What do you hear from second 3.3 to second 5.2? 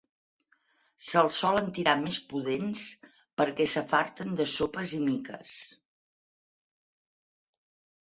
perquè s'afarten de sopes i